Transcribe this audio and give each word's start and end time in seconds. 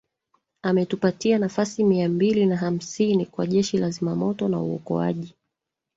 Ametupatia 0.61 1.37
nafasi 1.39 1.83
mia 1.83 2.09
mbili 2.09 2.45
na 2.45 2.57
hamsini 2.57 3.25
kwa 3.25 3.47
Jeshi 3.47 3.77
la 3.77 3.89
Zimamoto 3.89 4.47
na 4.47 4.59
Uokoaji 4.59 5.35